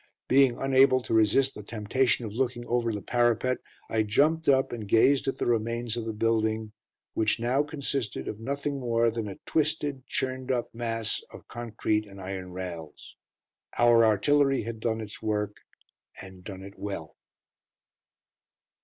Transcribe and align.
Being 0.27 0.57
unable 0.59 1.03
to 1.03 1.13
resist 1.13 1.53
the 1.53 1.61
temptation 1.61 2.25
of 2.25 2.33
looking 2.33 2.65
over 2.65 2.91
the 2.91 3.03
parapet, 3.03 3.59
I 3.87 4.01
jumped 4.01 4.49
up 4.49 4.71
and 4.71 4.87
gazed 4.87 5.27
at 5.27 5.37
the 5.37 5.45
remains 5.45 5.95
of 5.95 6.05
the 6.05 6.11
building 6.11 6.71
which 7.13 7.39
now 7.39 7.61
consisted 7.61 8.27
of 8.27 8.39
nothing 8.39 8.79
more 8.79 9.11
than 9.11 9.27
a 9.27 9.37
twisted, 9.45 10.03
churned 10.07 10.51
up 10.51 10.73
mass 10.73 11.21
of 11.29 11.47
concrete 11.47 12.07
and 12.07 12.19
iron 12.19 12.51
rails. 12.51 13.15
Our 13.77 14.03
artillery 14.03 14.63
had 14.63 14.79
done 14.79 15.01
its 15.01 15.21
work, 15.21 15.57
and 16.19 16.43
done 16.43 16.63
it 16.63 16.79
well. 16.79 17.15